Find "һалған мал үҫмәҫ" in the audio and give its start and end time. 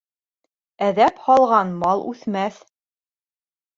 1.27-2.61